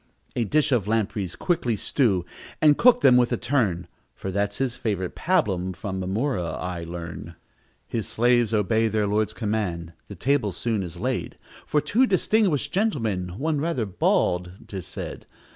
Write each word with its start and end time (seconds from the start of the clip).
"A 0.35 0.45
dish 0.45 0.71
of 0.71 0.87
lampreys 0.87 1.35
quickly 1.35 1.75
stew, 1.75 2.25
And 2.59 2.75
cook 2.75 3.01
them 3.01 3.17
with 3.17 3.31
a 3.31 3.37
turn, 3.37 3.87
For 4.15 4.31
that's 4.31 4.57
his 4.57 4.75
favorite 4.75 5.13
pabulum 5.15 5.73
From 5.73 5.99
Mamurra 6.01 6.53
I 6.59 6.83
learn." 6.83 7.35
His 7.85 8.07
slaves 8.07 8.51
obey 8.51 8.87
their 8.87 9.05
lord's 9.05 9.35
command; 9.35 9.93
The 10.07 10.15
table 10.15 10.53
soon 10.53 10.81
is 10.81 10.99
laid 10.99 11.37
For 11.67 11.81
two 11.81 12.07
distinguished 12.07 12.73
gentlemen, 12.73 13.37
One 13.37 13.61
rather 13.61 13.85
bald, 13.85 14.51
'tis 14.65 14.87
said. 14.87 15.27